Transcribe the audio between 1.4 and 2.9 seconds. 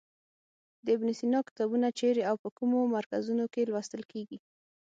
کتابونه چیرې او په کومو